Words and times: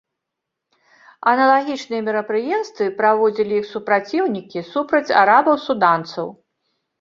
Аналагічныя 1.31 2.01
мерапрыемствы 2.07 2.87
праводзілі 3.01 3.53
іх 3.61 3.69
праціўнікі 3.91 4.65
супраць 4.71 5.05
араба-суданцаў. 5.21 6.27